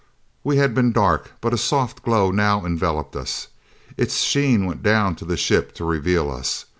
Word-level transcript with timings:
We 0.43 0.57
had 0.57 0.73
been 0.73 0.91
dark, 0.91 1.33
but 1.41 1.53
a 1.53 1.59
soft 1.59 2.01
glow 2.01 2.31
now 2.31 2.65
enveloped 2.65 3.15
us. 3.15 3.49
Its 3.97 4.17
sheen 4.23 4.65
went 4.65 4.81
down 4.81 5.15
to 5.17 5.25
the 5.25 5.37
ship 5.37 5.75
to 5.75 5.85
reveal 5.85 6.31
us. 6.31 6.65